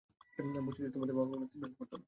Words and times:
বলছি 0.65 0.81
যে, 0.83 0.89
তোদের 0.93 1.15
মা 1.15 1.23
কখনও 1.23 1.47
সিট 1.47 1.59
বেল্ট 1.61 1.75
পরতো 1.77 1.93
না। 1.93 1.99